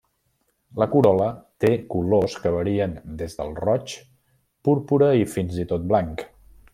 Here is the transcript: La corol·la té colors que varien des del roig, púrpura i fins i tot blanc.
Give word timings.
La 0.83 0.87
corol·la 0.93 1.27
té 1.65 1.69
colors 1.95 2.37
que 2.45 2.53
varien 2.57 2.97
des 3.21 3.37
del 3.41 3.53
roig, 3.67 3.95
púrpura 4.69 5.15
i 5.23 5.29
fins 5.39 5.65
i 5.67 5.71
tot 5.75 5.87
blanc. 5.93 6.27